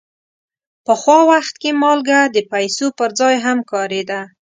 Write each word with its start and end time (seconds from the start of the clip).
پخوا 0.85 1.19
وخت 1.31 1.53
کې 1.61 1.71
مالګه 1.81 2.19
د 2.35 2.37
پیسو 2.51 2.85
پر 2.97 3.09
ځای 3.19 3.35
هم 3.45 3.57
کارېده. 3.71 4.21